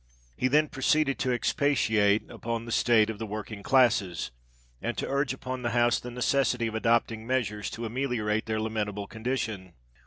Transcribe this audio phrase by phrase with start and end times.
[0.35, 4.31] He then proceeded to expatiate upon the state of the working classes,
[4.81, 9.05] and to urge upon the House the necessity of adopting measures to ameliorate their lamentable
[9.05, 9.73] condition.